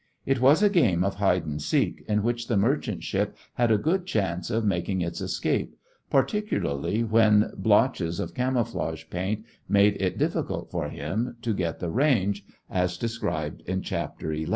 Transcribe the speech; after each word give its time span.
It 0.25 0.41
was 0.41 0.63
a 0.63 0.69
game 0.71 1.03
of 1.03 1.17
hide 1.17 1.45
and 1.45 1.61
seek 1.61 2.03
in 2.07 2.23
which 2.23 2.47
the 2.47 2.57
merchant 2.57 3.03
ship 3.03 3.37
had 3.53 3.69
a 3.69 3.77
good 3.77 4.07
chance 4.07 4.49
of 4.49 4.65
making 4.65 5.01
its 5.01 5.21
escape, 5.21 5.75
particularly 6.09 7.03
when 7.03 7.51
blotches 7.55 8.19
of 8.19 8.33
camouflage 8.33 9.03
paint 9.11 9.45
made 9.69 10.01
it 10.01 10.17
difficult 10.17 10.71
for 10.71 10.89
him 10.89 11.37
to 11.43 11.53
get 11.53 11.77
the 11.77 11.91
range, 11.91 12.43
as 12.67 12.97
described 12.97 13.61
in 13.67 13.83
Chapter 13.83 14.33
XI. 14.35 14.47